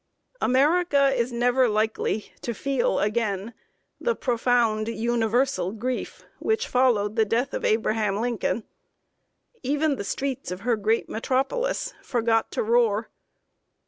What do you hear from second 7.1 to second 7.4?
the